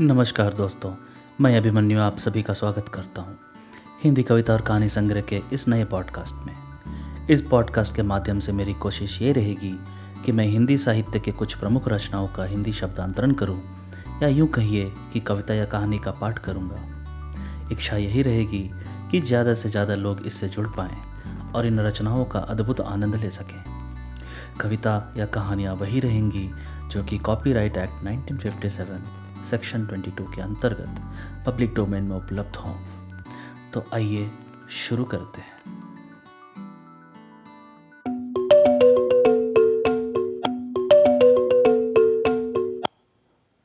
[0.00, 0.90] नमस्कार दोस्तों,
[1.40, 3.38] मैं अभिमन्यु आप सभी का स्वागत करता हूँ
[4.04, 6.54] हिंदी कविता और कहानी संग्रह के इस नए पॉडकास्ट में।
[7.30, 9.72] इस पॉडकास्ट के माध्यम से मेरी कोशिश ये रहेगी
[10.24, 13.60] कि मैं हिंदी साहित्य के कुछ प्रमुख रचनाओं का हिंदी शब्दांतरण करूँ,
[14.22, 18.70] या यूँ कहिए कि कविता या कहानी का पाठ करूँगा। इच्छा यही रहेगी
[19.10, 20.96] कि ज़्यादा से ज़्यादा लोग इससे जुड़ पाएँ
[21.52, 23.62] और इन रचनाओं का अद्भुत आनंद ले सकें।
[24.60, 26.50] कविता या कहानियाँ वही रहेंगी
[26.90, 31.00] जो कि कॉपीराइट एक्ट 1957 सेक्शन 22 के अंतर्गत
[31.46, 32.74] पब्लिक डोमेन में उपलब्ध हों।
[33.72, 34.30] तो आइए
[34.70, 35.54] शुरू करते हैं।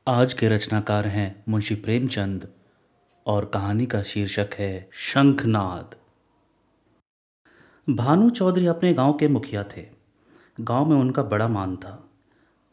[0.08, 2.48] आज के रचनाकार हैं मुंशी प्रेमचंद
[3.26, 5.96] और कहानी का शीर्षक है शंखनाद।
[7.96, 9.88] भानु चौधरी अपने गाँव के मुखिया थे।
[10.62, 12.10] गाँव में उनका बड़ा मान था।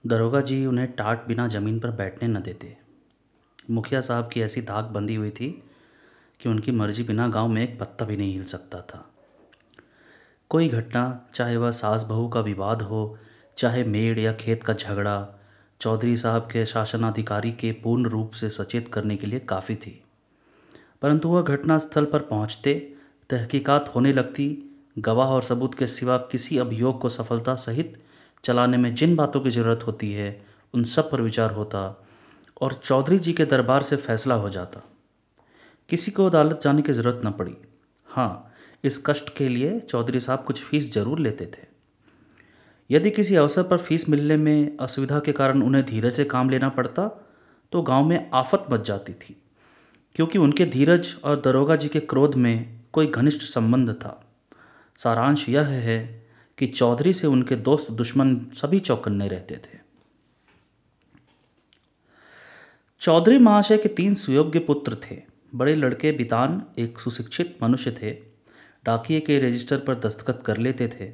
[0.07, 2.86] दरोगा जी उन्हें टाट बिना ज़मीन पर बैठने न देते।
[3.71, 5.63] मुखिया साहब की ऐसी धाक बंधी हुई थी
[6.41, 9.11] कि उनकी मर्ज़ी बिना गाँव में एक पत्ता भी नहीं हिल सकता था।
[10.51, 13.19] कोई घटना, चाहे वह सास बहू का विवाद हो,
[13.59, 15.29] चाहे मेड़ या खेत का झगड़ा,
[15.81, 20.03] चौधरी साहब के शासनाधिकारी के पूर्ण रूप से सचेत करने के लिए काफ़ी थी।
[21.03, 22.93] परंतु वह घटना स्थल पर पहुँचते,
[23.31, 28.03] तहकीकात होने लगती, गवाह और सबूत के सिवा किसी अभियोग को सफलता सहित
[28.45, 32.06] चलाने में जिन बातों की ज़रूरत होती है, उन सब पर विचार होता
[32.61, 34.83] और चौधरी जी के दरबार से फैसला हो जाता।
[35.91, 37.57] किसी को अदालत जाने की ज़रूरत न पड़ी।
[38.09, 38.53] हाँ
[38.85, 41.65] इस कष्ट के लिए चौधरी साहब कुछ फ़ीस ज़रूर लेते थे।
[42.91, 46.69] यदि किसी अवसर पर फ़ीस मिलने में असुविधा के कारण उन्हें धीरज से काम लेना
[46.71, 47.09] पड़ता
[47.73, 49.37] तो गाँव में आफत मच जाती थी,
[50.17, 54.21] क्योंकि उनके धीरज और दरोगा जी के क्रोध में कोई घनिष्ठ संबंध था।
[54.99, 55.99] सारांश यह है
[56.59, 59.76] कि चौधरी से उनके दोस्त दुश्मन सभी चौकन्ने रहते थे।
[63.01, 65.23] चौधरी महाशय के तीन सुयोग्य पुत्र थे।
[65.55, 68.11] बड़े लड़के बितान एक सुशिक्षित मनुष्य थे।
[68.85, 71.13] डाकिए के रजिस्टर पर दस्तखत कर लेते थे।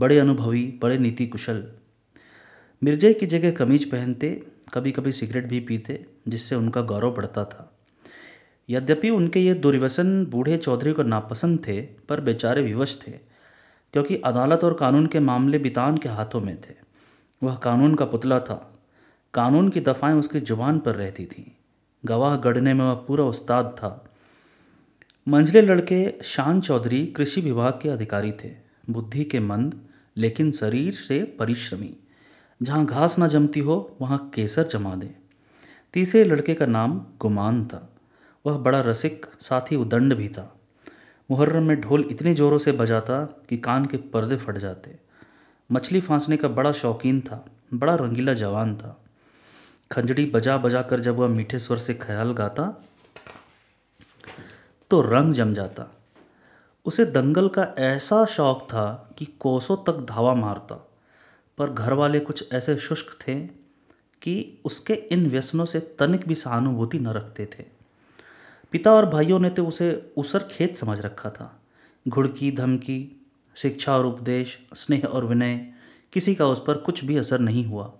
[0.00, 1.72] बड़े अनुभवी, बड़े नीति कुशल
[2.84, 7.78] मिर्जे की जगह कमीज पहनते कभी कभी सिगरेट भी पीते, जिससे उनका गौरव बढ़ता था।
[8.70, 13.12] यद्यपि उनके ये दुर्व्यसन बूढ़े चौधरी को नापसंद थे, पर बेचारे विवश थे,
[13.92, 16.74] क्योंकि अदालत और कानून के मामले बितान के हाथों में थे।
[17.42, 18.68] वह कानून का पुतला था।
[19.34, 21.50] कानून की दफ़ाएँ उसकी ज़ुबान पर रहती थीं।
[22.04, 24.14] गवाह गढ़ने में वह पूरा उस्ताद था।
[25.28, 28.52] मंझले लड़के शान चौधरी कृषि विभाग के अधिकारी थे।
[28.90, 29.80] बुद्धि के मंद,
[30.16, 31.96] लेकिन शरीर से परिश्रमी।
[32.62, 35.14] जहाँ घास ना जमती हो, वहाँ केसर जमा दे।
[35.94, 37.96] तीसरे लड़के का नाम गुमान था।
[38.46, 40.60] वह बड़ा रसिक, साथ ही उदंड भी था।
[41.30, 44.96] मुहर्रम में ढोल इतने ज़ोरों से बजाता कि कान के पर्दे फट जाते।
[45.72, 49.01] मछली फांसने का बड़ा शौकीन था। बड़ा रंगीला जवान था।
[49.92, 52.82] खंजड़ी बजा बजा कर जब वह मीठे स्वर से ख्याल गाता
[54.90, 55.96] तो रंग जम जाता।
[56.84, 60.88] उसे दंगल का ऐसा शौक था कि कोसों तक धावा मारता।
[61.58, 63.34] पर घर वाले कुछ ऐसे शुष्क थे
[64.22, 67.64] कि उसके इन व्यसनों से तनिक भी सहानुभूति न रखते थे।
[68.72, 71.60] पिता और भाइयों ने तो उसे उसर खेत समझ रखा था।
[72.08, 75.72] घुड़की, धमकी, शिक्षा और उपदेश, स्नेह और विनय,
[76.12, 77.92] किसी का उस पर कुछ भी असर नहीं हुआ।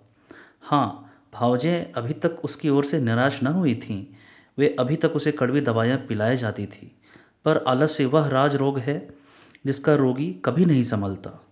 [0.61, 4.05] हाँ भावजें अभी तक उसकी ओर से निराश न हुई थीं।
[4.57, 6.99] वे अभी तक उसे कड़वी दवाइयाँ पिलाई जाती थी।
[7.45, 9.07] पर आलस्य वह राज रोग है,
[9.65, 11.45] जिसका रोगी कभी नहीं संभलता।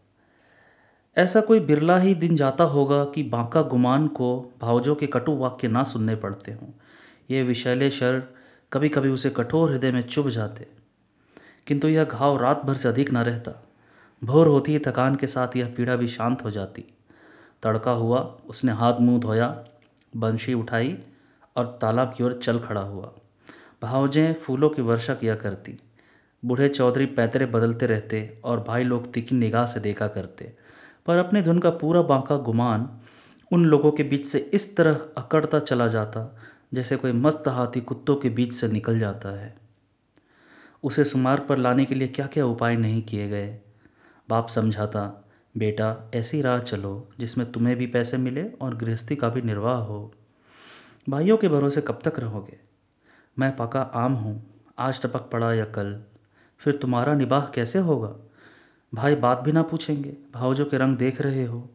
[1.18, 5.68] ऐसा कोई बिरला ही दिन जाता होगा कि बांका गुमान को भावजों के कटु वाक्य
[5.68, 6.68] ना सुनने पड़ते हों।
[7.31, 8.24] ये विशैले शर
[8.74, 10.68] कभी कभी उसे कठोर हृदय में चुभ जाते।
[11.68, 13.64] किंतु यह घाव रात भर से अधिक न रहता।
[14.24, 16.86] भोर होती ही थकान के साथ यह पीड़ा भी शांत हो जाती।
[17.64, 19.64] तड़का हुआ, उसने हाथ मुँह धोया
[20.16, 20.97] बंशी उठाई
[21.55, 23.13] और तालाब की ओर चल खड़ा हुआ।
[23.81, 25.79] भावजें फूलों की वर्षा किया करती।
[26.45, 30.53] बूढ़े चौधरी पैतरे बदलते रहते और भाई लोग तीखी निगाह से देखा करते।
[31.05, 32.90] पर अपने धुन का पूरा बांका गुमान
[33.52, 36.37] उन लोगों के बीच से इस तरह अकड़ता चला जाता,
[36.73, 39.57] जैसे कोई मस्त हाथी कुत्तों के बीच से निकल जाता है।
[40.84, 43.59] उसे सुमार्ग पर लाने के लिए क्या क्या उपाय नहीं किए गए?
[44.29, 49.42] बाप समझाता बेटा, ऐसी राह चलो जिसमें तुम्हें भी पैसे मिले और गृहस्थी का भी
[49.42, 50.14] निर्वाह हो।
[51.09, 52.59] भाइयों के भरोसे कब तक रहोगे?
[53.40, 56.03] मैं पका आम हूँ, आज टपक पड़ा या कल?
[56.58, 58.16] फिर तुम्हारा निबाह कैसे होगा?
[58.94, 61.70] भाई, बात भी ना पूछेंगे, भावजों के रंग देख रहे हो।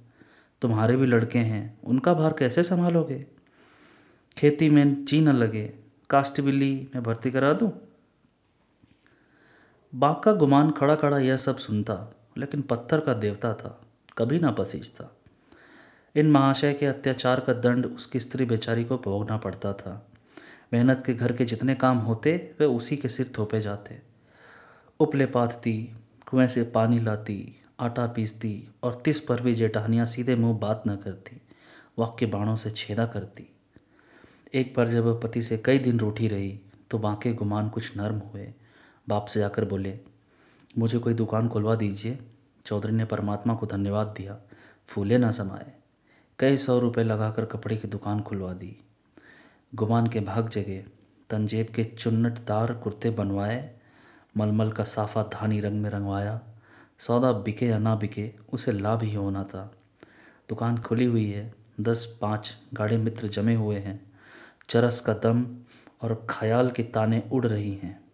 [0.63, 3.27] तुम्हारे भी लड़के हैं, उनका भार कैसे संभालोगे?
[4.39, 5.75] खेती में ची न लगे
[6.11, 7.73] कास्ट बिल्ली मैं भर्ती करा दूँ?
[9.95, 13.81] बाका गुमान खड़ा खड़ा यह सब सुनता लेकिन पत्थर का देवता था,
[14.19, 15.13] कभी ना पसीजता
[16.15, 20.07] इन महाशय के अत्याचार का दंड उसकी स्त्री बेचारी को भोगना पड़ता था।
[20.73, 23.99] मेहनत के घर के जितने काम होते, वे उसी के सिर थोपे जाते।
[25.01, 25.75] उपले पाथती
[26.31, 30.97] कुएँ से पानी लाती, आटा पीसती और तिस पर भी जेठानियाँ सीधे मुँह बात न
[30.97, 31.41] करती,
[31.99, 33.49] वाक्य बाणों से छेदा करती।
[34.55, 36.61] एक बार जब पति से कई दिन रूठी रही
[36.91, 38.53] तो बांके गुमान कुछ नर्म हुए।
[39.09, 39.99] बाप से जाकर बोले
[40.79, 42.19] मुझे कोई दुकान खुलवा दीजिए।
[42.67, 44.39] चौधरी ने परमात्मा को धन्यवाद दिया।
[44.87, 45.73] फूले ना समाए
[46.39, 48.77] कई सौ रुपये लगाकर कपड़े की दुकान खुलवा दी।
[49.75, 50.85] गुमान के भाग जगे।
[51.31, 53.77] तंजेब के चुन्नटदार कुर्ते बनवाए।
[54.37, 56.41] मलमल का साफा धानी रंग में रंगवाया।
[56.99, 59.75] सौदा बिके या ना बिके, उसे लाभ ही होना था।
[60.49, 64.13] दुकान खुली हुई है। दस पाँच गाढ़े मित्र जमे हुए हैं।
[64.69, 65.59] चरस का दम
[66.03, 68.06] और ख्याल की ताने उड़ रही हैं।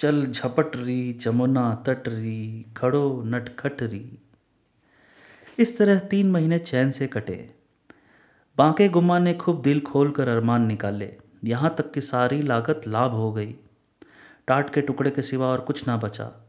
[0.00, 4.18] चल झपट रही जमुना तट रही खड़ो नटखट रही
[5.58, 7.50] इस तरह तीन महीने चैन से कटे।
[8.58, 13.10] बांके गुम्मा ने खूब दिल खोल कर अरमान निकाले। यहाँ तक कि सारी लागत लाभ
[13.10, 13.54] हो गई।
[14.46, 16.48] टाट के टुकड़े के सिवा और कुछ ना बचा।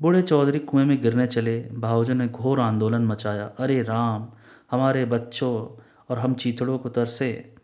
[0.00, 4.28] बूढ़े चौधरी कुएँ में गिरने चले। भावजों ने घोर आंदोलन मचाया। अरे राम,
[4.70, 7.54] हमारे बच्चों और हम चीतड़ों को तरसे।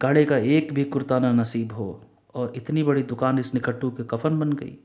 [0.00, 2.04] काढ़े का एक भी कुर्ताना नसीब हो।
[2.36, 4.78] और इतनी बड़ी दुकान इस निकट्टू के कफन बन गई।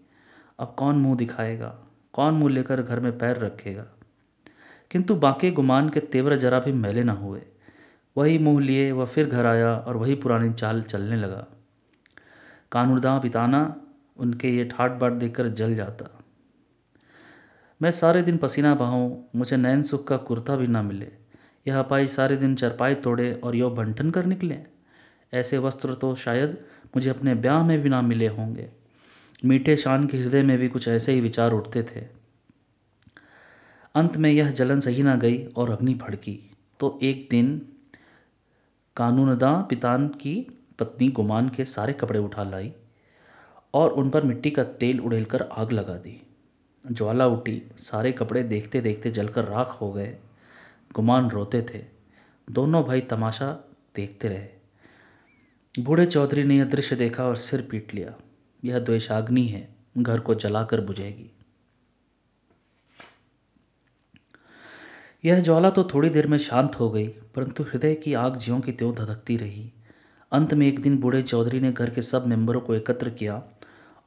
[0.59, 1.79] अब कौन मुँह दिखाएगा?
[2.13, 3.85] कौन मुँह लेकर घर में पैर रखेगा?
[4.91, 7.41] किंतु बाकी गुमान के तेवर जरा भी मैले न हुए।
[8.17, 11.47] वही मुँह लिए, वह फिर घर आया और वही पुरानी चाल चलने लगा।
[12.71, 13.81] कानूरदा पिताना,
[14.17, 16.19] उनके ये ठाट बाट देखकर जल जाता।
[17.81, 21.11] मैं सारे दिन पसीना बहाऊँ, मुझे नैन सुख का कुर्ता भी ना मिले।
[21.67, 24.59] यह अपाई सारे दिन चरपाई तोड़े और यो बंटन कर निकले।
[25.33, 26.65] ऐसे वस्त्र तो शायद
[26.95, 28.69] मुझे अपने ब्याह में भी ना मिले होंगे।
[29.45, 32.21] मीठे शान के हृदय में भी कुछ ऐसे ही विचार उठते थे।
[33.95, 37.67] अंत में यह जलन सही ना गई और अग्नि भड़की। तो एक दिन
[38.95, 42.73] कानूनदा पितान की पत्नी गुमान के सारे कपड़े उठा लाई
[43.73, 46.27] और उन पर मिट्टी का तेल उड़ेलकर आग लगा दी।
[46.91, 50.17] ज्वाला उठी, सारे कपड़े देखते देखते जलकर राख हो गए।
[50.93, 51.85] गुमान रोते थे।
[52.51, 54.60] दोनों भाई तमाशा देखते रहे।
[55.79, 58.13] बूढ़े चौधरी ने यह दृश्य देखा और सिर पीट लिया।
[58.65, 61.31] यह द्वेषाग्नि है। घर को जलाकर बुझेगी।
[65.25, 68.71] यह ज्वाला तो थोड़ी देर में शांत हो गई, परंतु हृदय की आग ज्यों की
[68.71, 69.71] त्यों धधकती रही।
[70.31, 73.43] अंत में एक दिन बूढ़े चौधरी ने घर के सब मेंबरों को एकत्र किया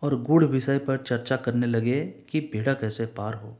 [0.02, 3.58] और गूढ़ विषय पर चर्चा करने लगे कि बेड़ा कैसे पार हो।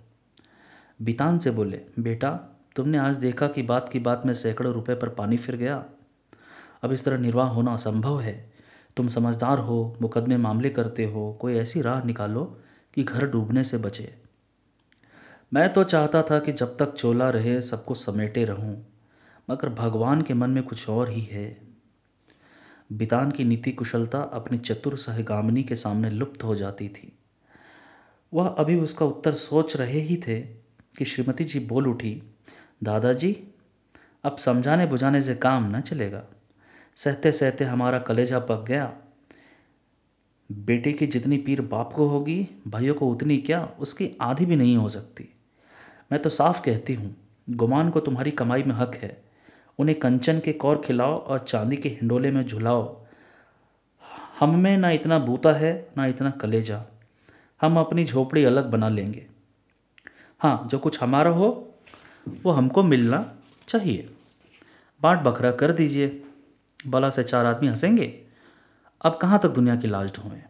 [1.03, 5.09] बितान से बोले, बेटा, तुमने आज देखा कि बात की बात में सैकड़ों रुपए पर
[5.09, 5.85] पानी फिर गया।
[6.85, 8.53] अब इस तरह निर्वाह होना असंभव है।
[8.97, 12.61] तुम समझदार हो, मुकदमे मामले करते हो, कोई ऐसी राह निकालो
[12.95, 14.15] कि घर डूबने से बचे।
[15.55, 18.87] मैं तो चाहता था कि जब तक चोला रहे सबको समेटे रहूँ,
[19.51, 21.61] मगर भगवान के मन में कुछ और ही है।
[22.93, 27.19] बितान की नीति कुशलता अपनी चतुर सहगामिनी के सामने लुप्त हो जाती थी।
[28.35, 30.41] वह अभी उसका उत्तर सोच रहे ही थे
[30.99, 32.23] कि श्रीमती जी बोल उठी,
[32.83, 33.37] दादाजी,
[34.25, 36.25] अब समझाने बुझाने से काम न चलेगा।
[36.97, 38.97] सहते सहते हमारा कलेजा पक गया।
[40.53, 44.77] बेटे की जितनी पीर बाप को होगी, भाइयों को उतनी क्या, उसकी आधी भी नहीं
[44.77, 45.35] हो सकती।
[46.13, 47.17] मैं तो साफ़ कहती हूँ,
[47.51, 49.25] गुमान को तुम्हारी कमाई में हक है।
[49.79, 53.01] उन्हें कंचन के कौर खिलाओ और चांदी के हिंडोले में झुलाओ।
[54.41, 56.85] हम में ना इतना बूता है, ना इतना कलेजा।
[57.63, 59.27] हम अपनी झोपड़ी अलग बना लेंगे।
[60.41, 61.75] हाँ जो कुछ हमारा हो,
[62.43, 63.35] वो हमको मिलना
[63.69, 64.11] चाहिए।
[65.03, 66.24] बाँट बखरा कर दीजिए।
[66.87, 68.27] बला से चार आदमी हंसेंगे।
[69.05, 70.43] अब कहाँ तक दुनिया की लाज ढोएँ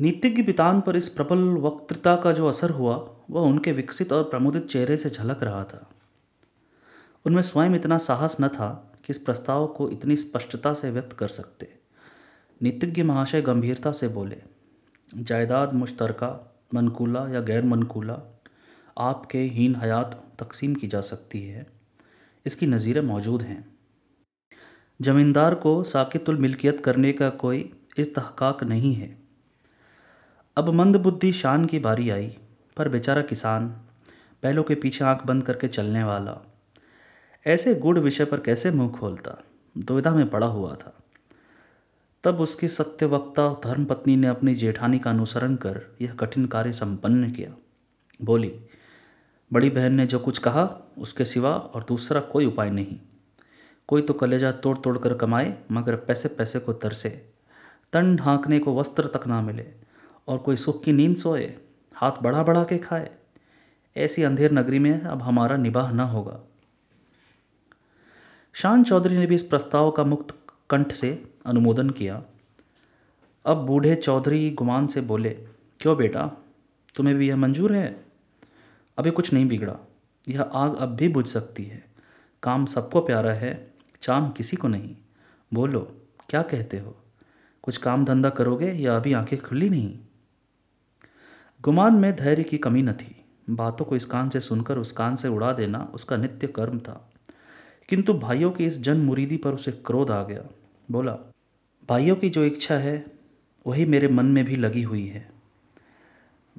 [0.00, 4.66] नीतिज्ञ पितान पर इस प्रबल वक्तृता का जो असर हुआ, वह उनके विकसित और प्रमुदित
[4.66, 5.90] चेहरे से झलक रहा था।
[7.26, 11.28] उनमें स्वयं इतना साहस न था कि इस प्रस्ताव को इतनी स्पष्टता से व्यक्त कर
[11.28, 11.74] सकते।
[12.62, 14.42] नीतिज्ञ महाशय गंभीरता से बोले,
[15.14, 18.40] जायदाद मुश्तरका, मनकूला या गैर मनकूला,
[18.98, 21.66] आपके हीन हयात तकसीम की जा सकती है।
[22.46, 23.79] इसकी नज़ीरें मौजूद हैं।
[25.02, 29.18] ज़मींदार को साकितुल मिल्कियत करने का कोई इस्तहकाक नहीं है।
[30.56, 32.38] अब मंदबुद्धि शान की बारी आई,
[32.76, 33.68] पर बेचारा किसान
[34.42, 36.46] बैलों के पीछे आँख बंद करके चलने वाला।
[37.46, 39.42] ऐसे गुड़ विषय पर कैसे मुँह खोलता?
[39.78, 40.96] दुविधा में पड़ा हुआ था।
[42.24, 47.56] तब उसकी सत्यवक्ता धर्मपत्नी ने अपनी जेठानी का अनुसरण कर यह कठिन कार्य संपन्न किया।
[48.22, 48.60] बोली,
[49.52, 52.98] बड़ी बहन ने जो कुछ कहा, उसके सिवा और दूसरा कोई उपाय नहीं।
[53.90, 57.30] कोई तो कलेजा तोड़ तोड़ कर कमाए, मगर पैसे पैसे को तरसे।
[57.92, 59.66] तन ढांकने को वस्त्र तक ना मिले,
[60.28, 61.54] और कोई सुख की नींद सोए,
[61.94, 63.10] हाथ बढ़ा बढ़ा के खाए।
[63.96, 66.40] ऐसी अंधेर नगरी में अब हमारा निबाह न होगा।
[68.52, 70.38] शान चौधरी ने भी इस प्रस्ताव का मुक्त
[70.70, 72.22] कंठ से अनुमोदन किया।
[73.46, 75.30] अब बूढ़े चौधरी गुमान से बोले,
[75.80, 76.30] क्यों बेटा?
[76.96, 78.04] तुम्हें भी यह मंजूर है?
[78.98, 79.76] अभी कुछ नहीं बिगड़ा।
[80.28, 81.84] यह आग अब भी बुझ सकती है।
[82.42, 83.69] काम सबको प्यारा है।
[84.02, 84.96] चाम किसी को नहीं।
[85.54, 85.96] बोलो,
[86.28, 86.96] क्या कहते हो?
[87.62, 89.98] कुछ काम धंधा करोगे या अभी आँखें खुली नहीं?
[91.62, 95.16] गुमान में धैर्य की कमी न थी। बातों को इस कान से सुनकर, उस कान
[95.16, 97.10] से उड़ा देना उसका नित्य कर्म था।
[97.88, 100.42] किंतु भाइयों की इस जन मुरीदी पर उसे क्रोध आ गया।
[100.90, 101.12] बोला,
[101.88, 103.06] भाइयों की जो इच्छा है,
[103.66, 105.32] वही मेरे मन में भी लगी हुई है।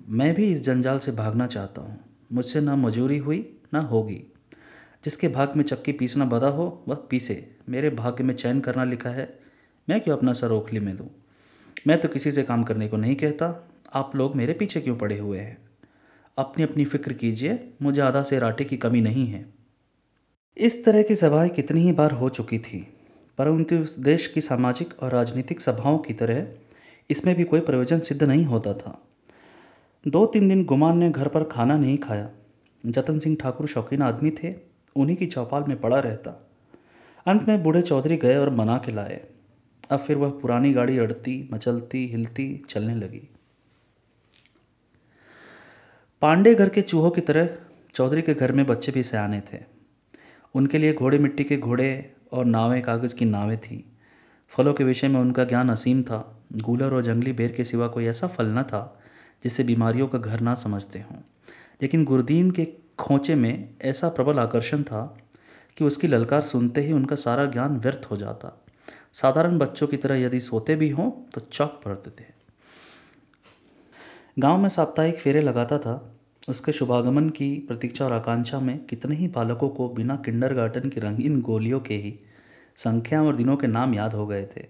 [0.10, 2.00] मैं भी इस जंजाल से भागना चाहता हूँ।
[2.32, 4.31] मुझसे ना मजूरी हुई, ना होगी।
[5.06, 9.10] जिसके भाग में चक्की पीसना बदा हो, वह पीसे। मेरे भाग्य में चयन करना लिखा
[9.10, 9.40] है।
[9.90, 11.10] मैं क्यों अपना सर ओखली में दूँ?
[11.88, 15.18] मैं तो किसी से काम करने को नहीं कहता। आप लोग मेरे पीछे क्यों पड़े
[15.18, 15.58] हुए हैं?
[16.38, 19.46] अपनी अपनी फ़िक्र कीजिए। मुझे आधा से राटे की कमी नहीं है।
[20.58, 22.80] इस तरह की सभाएँ कितनी ही बार हो चुकी थी,
[23.38, 26.48] परंतु देश की सामाजिक और राजनीतिक सभाओं की तरह
[27.10, 29.02] इसमें भी कोई प्रयोजन सिद्ध नहीं होता था।
[30.08, 32.30] दो तीन दिन गुमान ने घर पर खाना नहीं खाया।
[32.84, 34.54] जतन सिंह ठाकुर शौकीन आदमी थे।
[34.96, 36.50] उन्हीं की चौपाल में पड़ा रहता।
[37.28, 39.26] अंत में बूढ़े चौधरी गए और मना के लाए।
[39.90, 43.30] अब फिर वह पुरानी गाड़ी अड़ती, मचलती, हिलती, चलने लगी।
[46.22, 47.58] पांडे घर के चूहों की तरह
[47.94, 49.60] चौधरी के घर में बच्चे भी सयाने थे।
[50.56, 53.82] उनके लिए घोड़े मिट्टी के घोड़े और नावें कागज़ की नावें थीं।
[54.50, 58.06] फलों के विषय में उनका ज्ञान असीम था। गूलर और जंगली बेर के सिवा कोई
[58.06, 59.02] ऐसा फल न था
[59.44, 61.18] जिसे बीमारियों का घर ना समझते हों।
[61.82, 65.02] लेकिन गुरदीन के खोचे में ऐसा प्रबल आकर्षण था
[65.78, 68.58] कि उसकी ललकार सुनते ही उनका सारा ज्ञान व्यर्थ हो जाता।
[69.14, 72.26] साधारण बच्चों की तरह यदि सोते भी हों तो चौक पड़ते थे
[74.40, 76.18] गाँव में साप्ताहिक फेरे लगाता था।
[76.50, 81.42] उसके शुभागमन की प्रतीक्षा और आकांक्षा में कितने ही बालकों को बिना किंडरगार्टन की रंगीन
[81.42, 82.14] गोलियों के ही
[82.78, 84.66] संख्या और दिनों के नाम याद हो गए थे।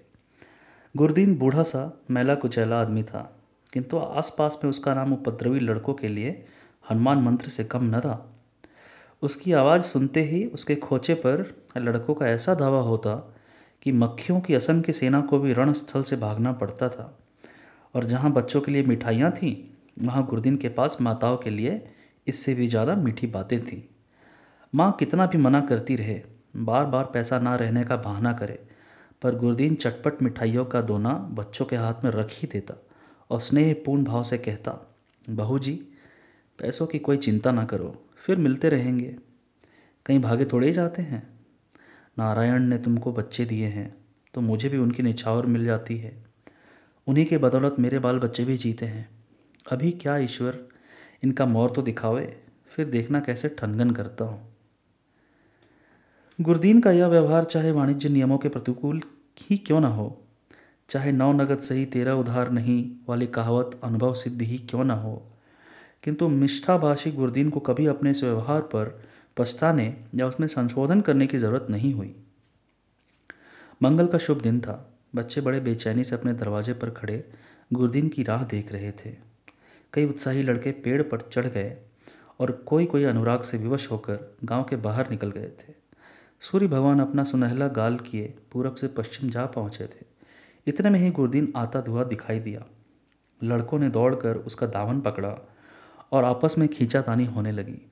[0.96, 3.22] गुरदीन बूढ़ा सा, मैला कुचैला आदमी था,
[3.74, 6.46] किंतु आसपास में उसका नाम उपद्रवी लड़कों के लिए
[6.92, 8.28] हनुमान मंत्र से कम न था।
[9.22, 11.44] उसकी आवाज़ सुनते ही उसके खोचे पर
[11.78, 13.16] लड़कों का ऐसा धावा होता
[13.82, 17.18] कि मक्खियों की असम की सेना को भी रणस्थल से भागना पड़ता था।
[17.96, 19.56] और जहाँ बच्चों के लिए मिठाइयाँ थीं,
[20.00, 21.82] वहाँ गुरदीन के पास माताओं के लिए
[22.28, 23.82] इससे भी ज़्यादा मीठी बातें थीं।
[24.74, 26.22] माँ कितना भी मना करती रहे
[26.58, 28.60] बार बार पैसा ना रहने का बहाना करे,
[29.22, 32.76] पर गुरदीन चटपट मिठाइयों का दोना बच्चों के हाथ में रख ही देता
[33.30, 34.78] और स्नेहपूर्ण भाव से कहता,
[35.26, 35.80] बहू जी
[36.62, 39.15] पैसों की कोई चिंता ना करो, फिर मिलते रहेंगे।
[40.06, 41.22] कहीं भागे थोड़े ही जाते हैं।
[42.18, 43.94] नारायण ने तुमको बच्चे दिए हैं
[44.34, 46.12] तो मुझे भी उनकी निछावर मिल जाती है।
[47.08, 49.08] उन्हीं के बदौलत मेरे बाल बच्चे भी जीते हैं।
[49.65, 50.60] अभी क्या ईश्वर
[51.24, 52.38] इनका मोर तो दिखावे,
[52.68, 54.56] फिर देखना कैसे ठनगन करता हूँ।
[56.39, 59.01] गुरदीन का यह व्यवहार चाहे वाणिज्य नियमों के प्रतिकूल
[59.39, 60.22] ही क्यों ना हो,
[60.89, 65.31] चाहे नौ नगद सही तेरह उधार नहीं वाली कहावत अनुभव सिद्धि ही क्यों ना हो।
[66.03, 69.03] किंतु मिष्ठाभाषी गुरदीन को कभी अपने इस व्यवहार पर
[69.38, 72.15] पछताने या उसमें संशोधन करने की ज़रूरत नहीं हुई।
[73.84, 77.29] मंगल का शुभ दिन था। बच्चे बड़े बेचैनी से अपने दरवाजे पर खड़े
[77.74, 79.15] गुरदीन की राह देख रहे थे।
[79.93, 81.77] कई उत्साही लड़के पेड़ पर चढ़ गए
[82.39, 85.74] और कोई कोई अनुराग से विवश होकर गाँव के बाहर निकल गए थे।
[86.39, 90.05] सूर्य भगवान अपना सुनहला गाल किए पूरब से पश्चिम जा पहुँचे थे।
[90.67, 92.65] इतने में ही गुरदीन आता धुआ दिखाई दिया।
[93.43, 95.50] लड़कों ने दौड़कर उसका दामन पकड़ा
[96.12, 97.91] और आपस में खींचातानी होने लगी।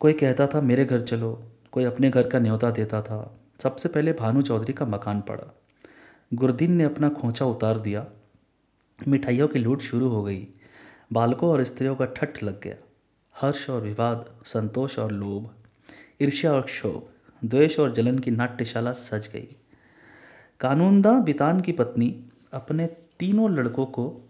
[0.00, 4.12] कोई कहता था, मेरे घर चलो। कोई अपने घर का न्योता देता था। सबसे पहले
[4.12, 5.58] भानु चौधरी का मकान पड़ा।
[6.34, 8.06] गुरदीन ने अपना खोचा उतार दिया।
[9.08, 10.48] मिठाइयों की लूट शुरू हो गई।
[11.12, 12.76] बालकों और स्त्रियों का ठट्ठ लग गया।
[13.40, 15.50] हर्ष और विवाद, संतोष और लोभ,
[16.22, 17.02] ईर्ष्या और क्षोभ,
[17.48, 19.56] द्वेष और जलन की नाट्यशाला सज गई।
[20.60, 22.86] कानूनदा बितान की पत्नी अपने
[23.18, 24.20] तीनों लड़कों को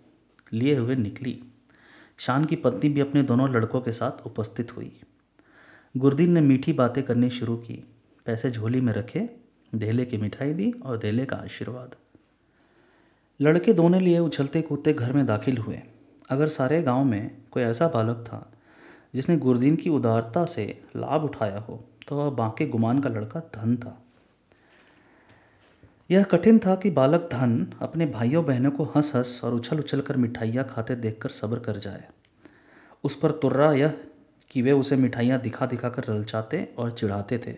[0.53, 1.45] लिए हुए निकली।
[2.19, 4.91] शान की पत्नी भी अपने दोनों लड़कों के साथ उपस्थित हुई।
[5.95, 7.85] गुरदीन ने मीठी बातें करनी शुरू की।
[8.27, 9.29] पैसे झोली में रखे
[9.75, 11.95] धेले की मिठाई दी और धेले का आशीर्वाद।
[13.41, 15.81] लड़के दोनों लिए उछलते कूदते घर में दाखिल हुए।
[16.31, 18.53] अगर सारे गाँव में कोई ऐसा बालक था,
[19.15, 23.77] जिसने गुरदीन की उदारता से लाभ उठाया हो तो वह बांके गुमान का लड़का धन
[23.77, 24.03] था।
[26.11, 30.01] यह कठिन था कि बालक धन अपने भाइयों बहनों को हंस हंस और उछल उछल
[30.01, 32.09] कर मिठाइयाँ खाते देखकर सब्र कर जाए।
[33.05, 34.01] उस पर तुर्रा यह
[34.51, 37.57] कि वे उसे मिठाइयाँ दिखा दिखा कर ललचाते और चिढ़ाते थे।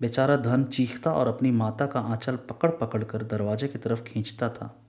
[0.00, 4.48] बेचारा धन चीखता और अपनी माता का आंचल पकड़ पकड़ कर दरवाजे की तरफ़ खींचता
[4.48, 4.80] था।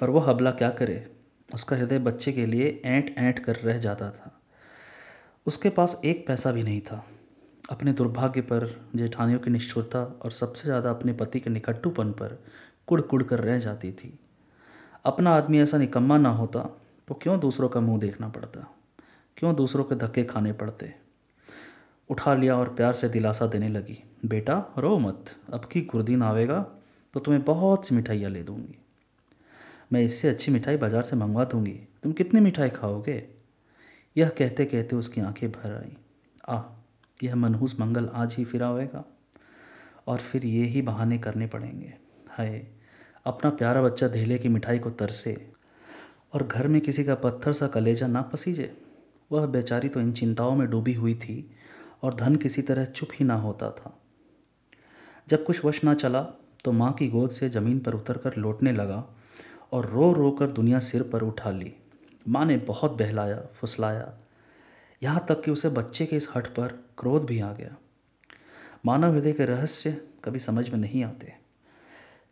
[0.00, 1.12] पर वह हबला क्या करे?
[1.54, 4.40] उसका हृदय बच्चे के लिए ऐंठ ऐंठ कर रह जाता था।
[5.46, 7.06] उसके पास एक पैसा भी नहीं था।
[7.64, 8.66] अपने दुर्भाग्य पर,
[8.96, 12.38] जेठानियों की निष्ठुरता और सबसे ज़्यादा अपने पति के निकट्टूपन पर
[12.88, 14.18] कुड़ कुड़ कर रह जाती थी।
[15.04, 16.60] अपना आदमी ऐसा निकम्मा ना होता
[17.08, 18.66] तो क्यों दूसरों का मुँह देखना पड़ता?
[19.36, 20.92] क्यों दूसरों के धक्के खाने पड़ते?
[22.10, 26.60] उठा लिया और प्यार से दिलासा देने लगी, बेटा, रो मत, अब की गुरदीन आवेगा
[27.14, 28.78] तो तुम्हें बहुत सी मिठाइयाँ ले दूँगी।
[29.92, 33.22] मैं इससे अच्छी मिठाई बाज़ार से मंगवा दूँगी। तुम कितनी मिठाई खाओगे?
[34.16, 35.96] यह कहते कहते उसकी आँखें भर आई।
[36.48, 36.60] आ
[37.22, 39.04] यह मनहूस मंगल आज ही फिरा आवेगा
[40.06, 41.92] और फिर ये ही बहाने करने पड़ेंगे।
[42.30, 42.66] हाय,
[43.26, 45.36] अपना प्यारा बच्चा धेले की मिठाई को तरसे
[46.32, 48.72] और घर में किसी का पत्थर सा कलेजा ना पसीजे।
[49.32, 51.50] वह बेचारी तो इन चिंताओं में डूबी हुई थी
[52.02, 53.98] और धन किसी तरह चुप ही ना होता था।
[55.28, 56.22] जब कुछ वश ना चला
[56.64, 59.04] तो माँ की गोद से ज़मीन पर उतर कर लौटने लगा
[59.72, 61.72] और रो रो कर दुनिया सिर पर उठा ली।
[62.28, 64.12] माँ ने बहुत बहलाया, फुसलाया
[65.02, 67.76] यहाँ तक कि उसे बच्चे के इस हट पर क्रोध भी आ गया।
[68.86, 69.90] मानव हृदय के रहस्य
[70.24, 71.32] कभी समझ में नहीं आते।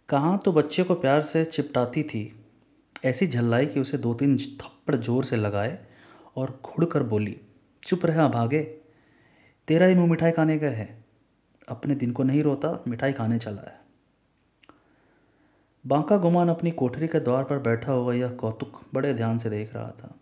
[0.09, 2.23] कहाँ तो बच्चे को प्यार से चिपटाती थी,
[3.05, 5.79] ऐसी झल्लाई कि उसे दो तीन थप्पड़ ज़ोर से लगाए
[6.37, 7.37] और घुड़ कर बोली,
[7.83, 8.63] चुप रहा भागे
[9.69, 10.89] तेरा ही मुँह मिठाई खाने का है।
[11.69, 13.79] अपने दिन को नहीं रोता, मिठाई खाने चला है।
[15.85, 19.75] बांका गुमान अपनी कोठरी के द्वार पर बैठा हुआ यह कौतुक बड़े ध्यान से देख
[19.75, 20.15] रहा था।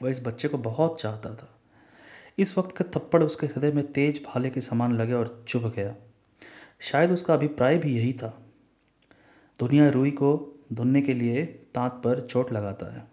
[0.00, 1.48] वह इस बच्चे को बहुत चाहता था।
[2.38, 5.96] इस वक्त का थप्पड़ उसके हृदय में तेज भाले के समान लगे और चुभ गया।
[6.80, 8.42] शायद उसका अभिप्राय भी यही था।
[9.60, 13.04] दुनिया रुई को धुनने के लिए तांत पर चोट लगाता है।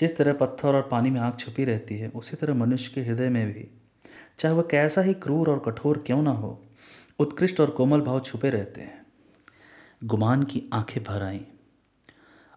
[0.00, 3.28] जिस तरह पत्थर और पानी में आग छुपी रहती है, उसी तरह मनुष्य के हृदय
[3.28, 3.68] में भी।
[4.38, 6.62] चाहे वह कैसा ही क्रूर और कठोर क्यों ना हो,
[7.18, 9.06] उत्कृष्ट और कोमल भाव छुपे रहते हैं।
[10.04, 11.40] गुमान की आँखें भर आईं।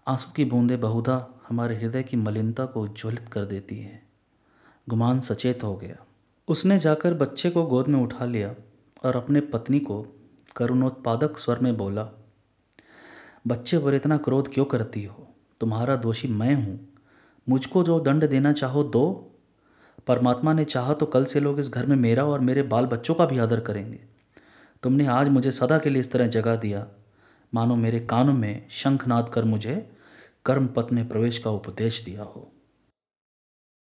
[0.08, 4.09] आँसू की बूंदें बहुधा हमारे हृदय की मलिनता को उज्ज्वलित कर देती हैं।
[4.90, 5.96] गुमान सचेत हो गया।
[6.48, 8.54] उसने जाकर बच्चे को गोद में उठा लिया
[9.04, 10.02] और अपने पत्नी को
[10.56, 12.08] करुणोत्पादक स्वर में बोला,
[13.48, 15.28] बच्चे पर इतना क्रोध क्यों करती हो?
[15.62, 16.80] तुम्हारा दोषी मैं हूँ।
[17.48, 19.06] मुझको जो दंड देना चाहो दो।
[20.08, 23.16] परमात्मा ने चाहा तो कल से लोग इस घर में मेरा और मेरे बाल बच्चों
[23.16, 24.00] का भी आदर करेंगे।
[24.84, 26.86] तुमने आज मुझे सदा के लिए इस तरह जगा दिया।
[27.54, 29.76] मानो मेरे कानों में शंखनाद कर मुझे
[30.46, 32.52] कर्म पथ में प्रवेश का उपदेश दिया हो।